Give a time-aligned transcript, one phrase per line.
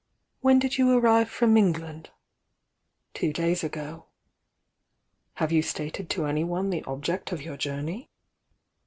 [0.39, 2.09] "When did you arrive from England?"
[3.13, 4.05] "Two days ago."
[5.35, 8.09] "Have you stated to anyone the object of your journey?"